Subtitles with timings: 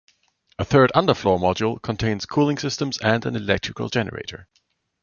[0.57, 4.47] A third underfloor module contains cooling systems and an electrical generator.